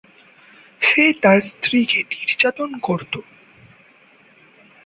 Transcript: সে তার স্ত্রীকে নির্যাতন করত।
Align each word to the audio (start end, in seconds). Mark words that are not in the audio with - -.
সে 0.81 1.03
তার 1.21 1.39
স্ত্রীকে 1.41 1.99
নির্যাতন 2.11 2.69
করত। 2.81 3.13